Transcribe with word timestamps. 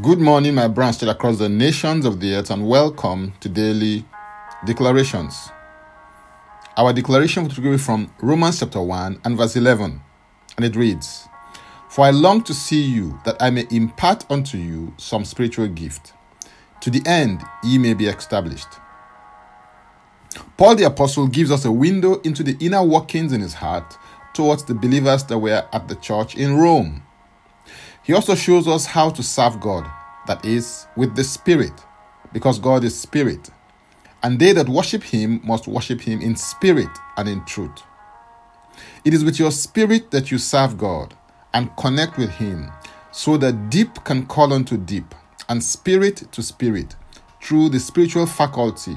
Good 0.00 0.20
morning, 0.20 0.54
my 0.54 0.68
branch 0.68 0.96
still 0.96 1.10
across 1.10 1.36
the 1.36 1.50
nations 1.50 2.06
of 2.06 2.18
the 2.18 2.34
earth, 2.34 2.50
and 2.50 2.66
welcome 2.66 3.34
to 3.40 3.48
daily 3.50 4.06
declarations. 4.64 5.50
Our 6.78 6.94
declaration 6.94 7.44
will 7.44 7.72
be 7.72 7.76
from 7.76 8.10
Romans 8.22 8.60
chapter 8.60 8.80
1 8.80 9.20
and 9.22 9.36
verse 9.36 9.54
11, 9.54 10.00
and 10.56 10.64
it 10.64 10.76
reads 10.76 11.28
For 11.90 12.06
I 12.06 12.10
long 12.10 12.42
to 12.44 12.54
see 12.54 12.80
you, 12.80 13.20
that 13.26 13.36
I 13.38 13.50
may 13.50 13.66
impart 13.70 14.24
unto 14.30 14.56
you 14.56 14.94
some 14.96 15.26
spiritual 15.26 15.68
gift, 15.68 16.14
to 16.80 16.88
the 16.88 17.02
end 17.04 17.42
ye 17.62 17.76
may 17.76 17.92
be 17.92 18.06
established. 18.06 18.68
Paul 20.56 20.76
the 20.76 20.84
Apostle 20.84 21.26
gives 21.26 21.50
us 21.50 21.66
a 21.66 21.70
window 21.70 22.18
into 22.22 22.42
the 22.42 22.56
inner 22.64 22.82
workings 22.82 23.34
in 23.34 23.42
his 23.42 23.52
heart 23.52 23.98
towards 24.32 24.64
the 24.64 24.74
believers 24.74 25.24
that 25.24 25.36
were 25.36 25.68
at 25.70 25.88
the 25.88 25.96
church 25.96 26.34
in 26.34 26.56
Rome. 26.56 27.02
He 28.04 28.12
also 28.14 28.34
shows 28.34 28.66
us 28.66 28.84
how 28.84 29.10
to 29.10 29.22
serve 29.22 29.60
God, 29.60 29.88
that 30.26 30.44
is, 30.44 30.86
with 30.96 31.14
the 31.14 31.22
Spirit, 31.22 31.72
because 32.32 32.58
God 32.58 32.82
is 32.82 32.98
Spirit. 32.98 33.50
And 34.24 34.38
they 34.38 34.52
that 34.52 34.68
worship 34.68 35.04
Him 35.04 35.40
must 35.44 35.68
worship 35.68 36.00
Him 36.00 36.20
in 36.20 36.34
spirit 36.34 36.90
and 37.16 37.28
in 37.28 37.44
truth. 37.44 37.82
It 39.04 39.14
is 39.14 39.24
with 39.24 39.38
your 39.38 39.50
spirit 39.50 40.10
that 40.10 40.30
you 40.30 40.38
serve 40.38 40.78
God 40.78 41.14
and 41.54 41.76
connect 41.76 42.18
with 42.18 42.30
Him, 42.30 42.70
so 43.12 43.36
that 43.36 43.70
deep 43.70 44.02
can 44.04 44.26
call 44.26 44.52
unto 44.52 44.76
deep, 44.76 45.14
and 45.48 45.62
spirit 45.62 46.24
to 46.32 46.42
spirit, 46.42 46.96
through 47.40 47.68
the 47.68 47.80
spiritual 47.80 48.26
faculty 48.26 48.96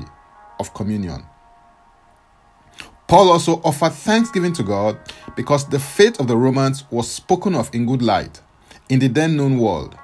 of 0.59 0.73
communion. 0.73 1.25
Paul 3.07 3.29
also 3.29 3.61
offered 3.63 3.93
thanksgiving 3.93 4.53
to 4.53 4.63
God 4.63 4.97
because 5.35 5.67
the 5.67 5.79
faith 5.79 6.19
of 6.19 6.27
the 6.27 6.37
Romans 6.37 6.85
was 6.89 7.09
spoken 7.09 7.53
of 7.53 7.73
in 7.73 7.85
good 7.85 8.01
light 8.01 8.41
in 8.89 8.99
the 8.99 9.07
then 9.07 9.37
known 9.37 9.57
world. 9.57 9.97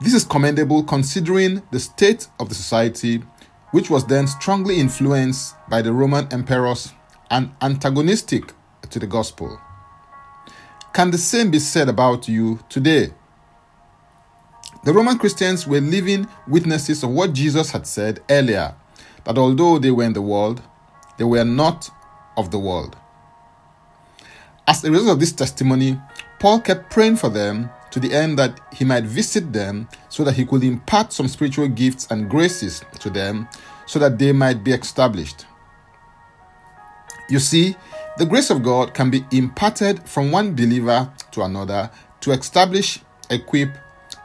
This 0.00 0.14
is 0.14 0.24
commendable 0.24 0.82
considering 0.82 1.62
the 1.70 1.80
state 1.80 2.28
of 2.38 2.48
the 2.48 2.54
society, 2.54 3.22
which 3.70 3.90
was 3.90 4.06
then 4.06 4.26
strongly 4.26 4.78
influenced 4.78 5.54
by 5.68 5.82
the 5.82 5.92
Roman 5.92 6.32
emperors 6.32 6.92
and 7.30 7.52
antagonistic 7.60 8.52
to 8.90 8.98
the 8.98 9.06
gospel. 9.06 9.60
Can 10.92 11.10
the 11.10 11.18
same 11.18 11.50
be 11.50 11.58
said 11.58 11.88
about 11.88 12.28
you 12.28 12.60
today? 12.68 13.12
The 14.84 14.92
Roman 14.92 15.18
Christians 15.18 15.66
were 15.66 15.80
living 15.80 16.28
witnesses 16.46 17.02
of 17.02 17.10
what 17.10 17.32
Jesus 17.32 17.70
had 17.70 17.86
said 17.86 18.20
earlier 18.28 18.74
that 19.24 19.38
although 19.38 19.78
they 19.78 19.90
were 19.90 20.04
in 20.04 20.12
the 20.12 20.22
world, 20.22 20.62
they 21.16 21.24
were 21.24 21.44
not 21.44 21.90
of 22.36 22.50
the 22.50 22.58
world. 22.58 22.96
As 24.66 24.84
a 24.84 24.90
result 24.90 25.14
of 25.14 25.20
this 25.20 25.32
testimony, 25.32 25.98
Paul 26.38 26.60
kept 26.60 26.90
praying 26.90 27.16
for 27.16 27.28
them 27.28 27.70
to 27.90 28.00
the 28.00 28.12
end 28.12 28.38
that 28.38 28.60
he 28.72 28.84
might 28.84 29.04
visit 29.04 29.52
them 29.52 29.88
so 30.08 30.24
that 30.24 30.34
he 30.34 30.44
could 30.44 30.64
impart 30.64 31.12
some 31.12 31.28
spiritual 31.28 31.68
gifts 31.68 32.08
and 32.10 32.28
graces 32.28 32.82
to 33.00 33.08
them 33.08 33.48
so 33.86 33.98
that 33.98 34.18
they 34.18 34.32
might 34.32 34.64
be 34.64 34.72
established. 34.72 35.46
You 37.28 37.38
see, 37.38 37.76
the 38.18 38.26
grace 38.26 38.50
of 38.50 38.62
God 38.62 38.94
can 38.94 39.10
be 39.10 39.24
imparted 39.30 40.08
from 40.08 40.30
one 40.30 40.54
believer 40.54 41.10
to 41.32 41.42
another 41.42 41.90
to 42.20 42.32
establish, 42.32 43.00
equip, 43.30 43.76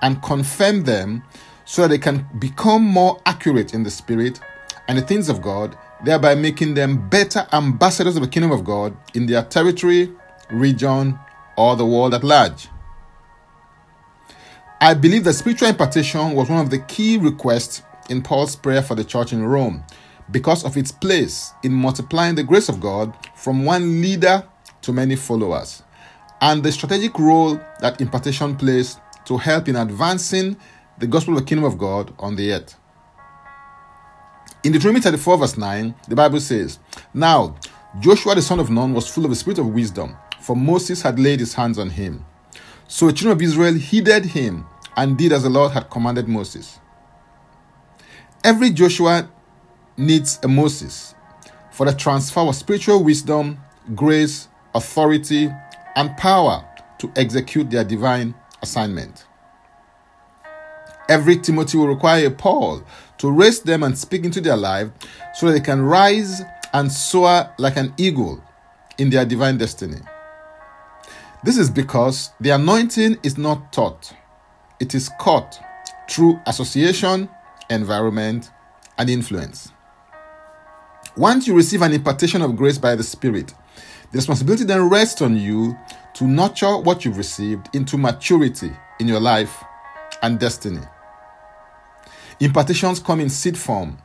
and 0.01 0.21
confirm 0.21 0.83
them 0.83 1.23
so 1.65 1.83
that 1.83 1.89
they 1.89 1.97
can 1.97 2.27
become 2.39 2.83
more 2.83 3.21
accurate 3.25 3.73
in 3.73 3.83
the 3.83 3.91
Spirit 3.91 4.39
and 4.87 4.97
the 4.97 5.01
things 5.03 5.29
of 5.29 5.41
God, 5.41 5.77
thereby 6.03 6.33
making 6.33 6.73
them 6.73 7.07
better 7.09 7.47
ambassadors 7.53 8.15
of 8.15 8.23
the 8.23 8.27
kingdom 8.27 8.51
of 8.51 8.63
God 8.63 8.97
in 9.13 9.27
their 9.27 9.43
territory, 9.43 10.11
region, 10.49 11.19
or 11.59 11.75
the 11.75 11.85
world 11.85 12.13
at 12.13 12.23
large. 12.23 12.69
I 14.79 14.93
believe 14.93 15.25
that 15.25 15.33
spiritual 15.33 15.67
impartation 15.67 16.33
was 16.33 16.49
one 16.49 16.61
of 16.61 16.69
the 16.69 16.79
key 16.79 17.17
requests 17.17 17.83
in 18.09 18.21
Paul's 18.21 18.55
prayer 18.55 18.81
for 18.81 18.95
the 18.95 19.03
church 19.03 19.33
in 19.33 19.43
Rome 19.43 19.83
because 20.31 20.63
of 20.63 20.77
its 20.77 20.93
place 20.93 21.51
in 21.63 21.73
multiplying 21.73 22.35
the 22.35 22.43
grace 22.43 22.69
of 22.69 22.79
God 22.79 23.13
from 23.35 23.65
one 23.65 24.01
leader 24.01 24.47
to 24.83 24.93
many 24.93 25.17
followers, 25.17 25.83
and 26.39 26.63
the 26.63 26.71
strategic 26.71 27.19
role 27.19 27.59
that 27.81 27.99
impartation 27.99 28.55
plays 28.55 28.97
to 29.25 29.35
help 29.35 29.67
in 29.67 29.75
advancing 29.75 30.55
the 30.97 31.07
gospel 31.07 31.33
of 31.33 31.41
the 31.41 31.45
kingdom 31.45 31.65
of 31.65 31.77
God 31.77 32.13
on 32.19 32.37
the 32.37 32.53
earth. 32.53 32.77
In 34.63 34.71
Deuteronomy 34.71 35.01
34, 35.01 35.37
verse 35.37 35.57
9, 35.57 35.93
the 36.07 36.15
Bible 36.15 36.39
says, 36.39 36.79
Now 37.13 37.57
Joshua 37.99 38.35
the 38.35 38.41
son 38.41 38.61
of 38.61 38.69
Nun 38.69 38.93
was 38.93 39.09
full 39.09 39.25
of 39.25 39.31
the 39.31 39.35
spirit 39.35 39.59
of 39.59 39.67
wisdom 39.67 40.15
for 40.49 40.55
Moses 40.55 41.03
had 41.03 41.19
laid 41.19 41.41
his 41.41 41.53
hands 41.53 41.77
on 41.77 41.91
him. 41.91 42.25
So 42.87 43.05
the 43.05 43.13
children 43.13 43.37
of 43.37 43.41
Israel 43.43 43.75
heeded 43.75 44.25
him 44.25 44.65
and 44.97 45.15
did 45.15 45.31
as 45.31 45.43
the 45.43 45.49
Lord 45.51 45.73
had 45.73 45.91
commanded 45.91 46.27
Moses. 46.27 46.79
Every 48.43 48.71
Joshua 48.71 49.29
needs 49.95 50.39
a 50.41 50.47
Moses 50.47 51.13
for 51.69 51.85
the 51.85 51.93
transfer 51.93 52.39
of 52.39 52.55
spiritual 52.55 53.03
wisdom, 53.03 53.59
grace, 53.93 54.47
authority, 54.73 55.51
and 55.95 56.17
power 56.17 56.65
to 56.97 57.11
execute 57.15 57.69
their 57.69 57.83
divine 57.83 58.33
assignment. 58.63 59.27
Every 61.09 61.37
Timothy 61.37 61.77
will 61.77 61.89
require 61.89 62.25
a 62.25 62.31
Paul 62.31 62.83
to 63.19 63.29
raise 63.29 63.61
them 63.61 63.83
and 63.83 63.95
speak 63.95 64.25
into 64.25 64.41
their 64.41 64.57
life 64.57 64.89
so 65.35 65.45
that 65.45 65.51
they 65.51 65.59
can 65.59 65.83
rise 65.83 66.41
and 66.73 66.91
soar 66.91 67.53
like 67.59 67.77
an 67.77 67.93
eagle 67.97 68.43
in 68.97 69.11
their 69.11 69.25
divine 69.25 69.59
destiny. 69.59 69.99
This 71.41 71.57
is 71.57 71.69
because 71.69 72.31
the 72.41 72.49
anointing 72.49 73.17
is 73.23 73.37
not 73.37 73.71
taught, 73.71 74.13
it 74.81 74.93
is 74.93 75.09
caught 75.19 75.57
through 76.09 76.37
association, 76.45 77.29
environment, 77.69 78.51
and 78.97 79.09
influence. 79.09 79.71
Once 81.15 81.47
you 81.47 81.55
receive 81.55 81.81
an 81.81 81.93
impartation 81.93 82.41
of 82.41 82.57
grace 82.57 82.77
by 82.77 82.93
the 82.93 83.03
Spirit, 83.03 83.53
the 84.11 84.17
responsibility 84.17 84.65
then 84.65 84.89
rests 84.89 85.21
on 85.21 85.37
you 85.37 85.77
to 86.15 86.25
nurture 86.25 86.77
what 86.77 87.05
you've 87.05 87.17
received 87.17 87.73
into 87.73 87.97
maturity 87.97 88.71
in 88.99 89.07
your 89.07 89.21
life 89.21 89.63
and 90.21 90.39
destiny. 90.39 90.81
Impartations 92.41 92.99
come 92.99 93.21
in 93.21 93.29
seed 93.29 93.57
form. 93.57 93.97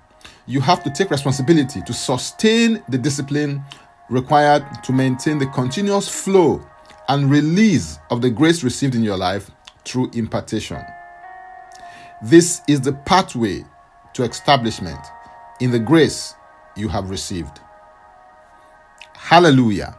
You 0.47 0.61
have 0.61 0.85
to 0.85 0.91
take 0.91 1.11
responsibility 1.11 1.81
to 1.85 1.93
sustain 1.93 2.81
the 2.89 2.99
discipline 2.99 3.65
required 4.09 4.65
to 4.85 4.93
maintain 4.93 5.39
the 5.39 5.47
continuous 5.47 6.09
flow 6.09 6.65
and 7.09 7.31
release 7.31 7.99
of 8.11 8.23
the 8.23 8.31
grace 8.31 8.63
received 8.63 8.95
in 8.95 9.03
your 9.03 9.17
life 9.17 9.51
through 9.85 10.11
impartation. 10.15 10.83
This 12.23 12.63
is 12.69 12.81
the 12.81 12.93
pathway 12.93 13.65
to 14.15 14.23
establishment 14.23 15.01
in 15.61 15.71
the 15.71 15.79
grace 15.79 16.35
you 16.77 16.89
have 16.89 17.11
received. 17.11 17.61
Hallelujah. 19.15 19.97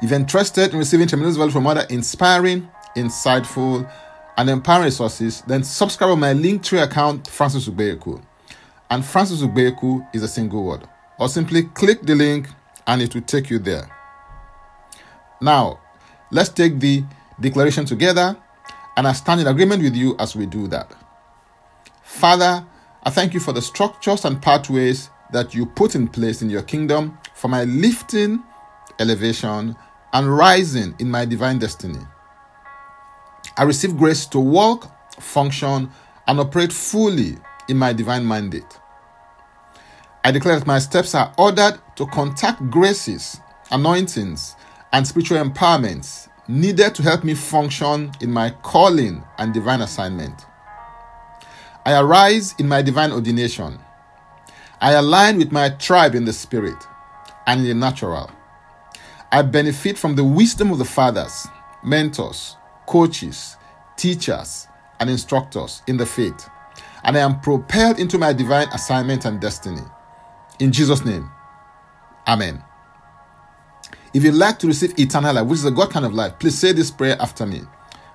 If 0.00 0.10
you're 0.10 0.18
interested 0.18 0.72
in 0.72 0.78
receiving 0.78 1.08
tremendous 1.08 1.36
value 1.36 1.52
from 1.52 1.66
other 1.66 1.86
inspiring, 1.90 2.68
insightful, 2.96 3.90
and 4.36 4.48
empowering 4.48 4.84
resources, 4.84 5.42
then 5.42 5.64
subscribe 5.64 6.10
on 6.10 6.20
my 6.20 6.32
Linktree 6.32 6.82
account, 6.82 7.26
Francis 7.26 7.68
Ubeku. 7.68 8.22
And 8.90 9.04
Francis 9.04 9.42
Ubeku 9.42 10.06
is 10.14 10.22
a 10.22 10.28
single 10.28 10.64
word. 10.64 10.88
Or 11.18 11.28
simply 11.28 11.64
click 11.64 12.02
the 12.02 12.14
link 12.14 12.48
and 12.86 13.02
it 13.02 13.14
will 13.14 13.22
take 13.22 13.50
you 13.50 13.58
there. 13.58 13.97
Now, 15.40 15.80
let's 16.30 16.48
take 16.48 16.80
the 16.80 17.04
declaration 17.40 17.84
together, 17.84 18.36
and 18.96 19.06
I 19.06 19.12
stand 19.12 19.40
in 19.40 19.46
agreement 19.46 19.82
with 19.82 19.94
you 19.94 20.16
as 20.18 20.34
we 20.34 20.46
do 20.46 20.66
that. 20.68 20.92
Father, 22.02 22.64
I 23.04 23.10
thank 23.10 23.34
you 23.34 23.40
for 23.40 23.52
the 23.52 23.62
structures 23.62 24.24
and 24.24 24.42
pathways 24.42 25.10
that 25.32 25.54
you 25.54 25.66
put 25.66 25.94
in 25.94 26.08
place 26.08 26.42
in 26.42 26.50
your 26.50 26.62
kingdom 26.62 27.18
for 27.34 27.48
my 27.48 27.64
lifting, 27.64 28.42
elevation, 28.98 29.76
and 30.12 30.36
rising 30.36 30.94
in 30.98 31.10
my 31.10 31.24
divine 31.24 31.58
destiny. 31.58 32.00
I 33.56 33.62
receive 33.64 33.96
grace 33.96 34.26
to 34.26 34.40
walk, 34.40 34.90
function, 35.20 35.90
and 36.26 36.40
operate 36.40 36.72
fully 36.72 37.36
in 37.68 37.76
my 37.76 37.92
divine 37.92 38.26
mandate. 38.26 38.78
I 40.24 40.30
declare 40.30 40.58
that 40.58 40.66
my 40.66 40.78
steps 40.78 41.14
are 41.14 41.32
ordered 41.38 41.78
to 41.96 42.06
contact 42.06 42.70
graces, 42.70 43.40
anointings, 43.70 44.56
and 44.92 45.06
spiritual 45.06 45.38
empowerments 45.38 46.28
needed 46.48 46.94
to 46.94 47.02
help 47.02 47.24
me 47.24 47.34
function 47.34 48.10
in 48.20 48.32
my 48.32 48.50
calling 48.62 49.22
and 49.38 49.52
divine 49.52 49.82
assignment. 49.82 50.46
I 51.84 52.00
arise 52.00 52.54
in 52.58 52.68
my 52.68 52.82
divine 52.82 53.12
ordination. 53.12 53.78
I 54.80 54.92
align 54.92 55.38
with 55.38 55.52
my 55.52 55.70
tribe 55.70 56.14
in 56.14 56.24
the 56.24 56.32
spirit 56.32 56.76
and 57.46 57.60
in 57.60 57.66
the 57.66 57.74
natural. 57.74 58.30
I 59.30 59.42
benefit 59.42 59.98
from 59.98 60.14
the 60.16 60.24
wisdom 60.24 60.70
of 60.70 60.78
the 60.78 60.84
fathers, 60.84 61.46
mentors, 61.82 62.56
coaches, 62.86 63.56
teachers, 63.96 64.68
and 65.00 65.10
instructors 65.10 65.82
in 65.86 65.96
the 65.96 66.06
faith, 66.06 66.48
and 67.04 67.16
I 67.16 67.20
am 67.20 67.40
propelled 67.40 67.98
into 67.98 68.18
my 68.18 68.32
divine 68.32 68.68
assignment 68.68 69.24
and 69.24 69.40
destiny. 69.40 69.82
In 70.58 70.72
Jesus' 70.72 71.04
name, 71.04 71.30
Amen. 72.26 72.62
If 74.14 74.24
you'd 74.24 74.34
like 74.34 74.58
to 74.60 74.66
receive 74.66 74.98
eternal 74.98 75.34
life, 75.34 75.46
which 75.46 75.58
is 75.58 75.64
a 75.64 75.70
God 75.70 75.90
kind 75.90 76.06
of 76.06 76.14
life, 76.14 76.38
please 76.38 76.58
say 76.58 76.72
this 76.72 76.90
prayer 76.90 77.16
after 77.20 77.46
me. 77.46 77.62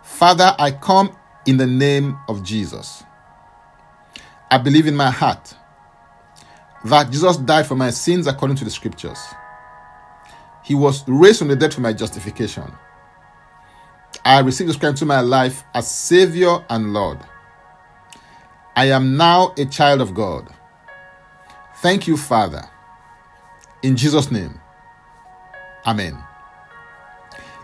Father, 0.01 0.55
I 0.57 0.71
come 0.71 1.15
in 1.45 1.57
the 1.57 1.67
name 1.67 2.17
of 2.27 2.43
Jesus. 2.43 3.03
I 4.49 4.57
believe 4.57 4.87
in 4.87 4.95
my 4.95 5.09
heart 5.09 5.55
that 6.85 7.11
Jesus 7.11 7.37
died 7.37 7.65
for 7.65 7.75
my 7.75 7.89
sins 7.89 8.27
according 8.27 8.57
to 8.57 8.65
the 8.65 8.69
scriptures. 8.69 9.19
He 10.63 10.75
was 10.75 11.03
raised 11.07 11.39
from 11.39 11.49
the 11.49 11.55
dead 11.55 11.73
for 11.73 11.81
my 11.81 11.93
justification. 11.93 12.71
I 14.25 14.39
received 14.39 14.69
Jesus 14.69 14.79
Christ 14.79 14.93
into 14.93 15.05
my 15.05 15.21
life 15.21 15.63
as 15.73 15.89
Savior 15.89 16.63
and 16.69 16.93
Lord. 16.93 17.19
I 18.75 18.85
am 18.85 19.17
now 19.17 19.53
a 19.57 19.65
child 19.65 20.01
of 20.01 20.13
God. 20.13 20.53
Thank 21.77 22.07
you, 22.07 22.15
Father. 22.15 22.63
In 23.81 23.97
Jesus' 23.97 24.31
name, 24.31 24.59
Amen. 25.85 26.17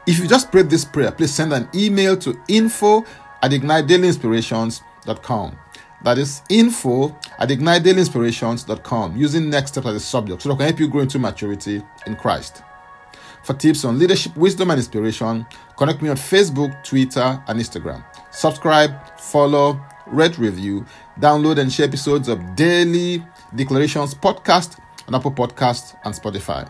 If 0.08 0.20
you 0.20 0.28
just 0.28 0.52
prayed 0.52 0.70
this 0.70 0.86
prayer, 0.86 1.12
please 1.12 1.34
send 1.34 1.52
an 1.54 1.68
email 1.74 2.16
to 2.18 2.40
info 2.48 3.04
at 3.42 3.52
ignitedailyinspirations.com. 3.52 5.58
That 6.02 6.18
is 6.18 6.42
info 6.50 7.10
at 7.38 7.50
ignitedailyinspirations.com 7.50 9.18
using 9.18 9.50
next 9.50 9.72
steps 9.72 9.88
as 9.88 9.96
a 9.96 10.00
subject 10.00 10.42
so 10.42 10.48
that 10.50 10.56
I 10.56 10.58
can 10.58 10.66
help 10.68 10.80
you 10.80 10.88
grow 10.88 11.02
into 11.02 11.20
maturity 11.20 11.84
in 12.08 12.16
Christ. 12.16 12.64
For 13.44 13.54
tips 13.54 13.86
on 13.86 14.00
leadership, 14.00 14.36
wisdom, 14.36 14.72
and 14.72 14.80
inspiration, 14.80 15.46
connect 15.78 16.02
me 16.02 16.10
on 16.10 16.16
Facebook, 16.16 16.84
Twitter, 16.84 17.42
and 17.48 17.60
Instagram. 17.60 18.04
Subscribe, 18.32 18.92
follow, 19.20 19.80
rate, 20.08 20.38
review, 20.38 20.86
download, 21.20 21.60
and 21.60 21.72
share 21.72 21.88
episodes 21.88 22.28
of 22.28 22.56
Daily 22.56 23.24
Declarations 23.56 24.14
podcast 24.14 24.80
on 25.08 25.16
Apple 25.16 25.32
Podcasts 25.32 25.98
and 26.04 26.14
Spotify. 26.14 26.70